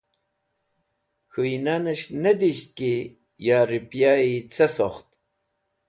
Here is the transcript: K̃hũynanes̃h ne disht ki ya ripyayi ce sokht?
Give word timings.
K̃hũynanes̃h 1.31 2.07
ne 2.21 2.31
disht 2.39 2.69
ki 2.77 2.93
ya 3.45 3.57
ripyayi 3.69 4.37
ce 4.53 4.65
sokht? 4.75 5.09